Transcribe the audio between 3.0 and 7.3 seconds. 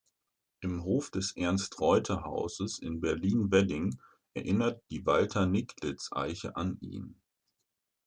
Berlin-Wedding erinnert die „Walter-Nicklitz-Eiche“ an ihn.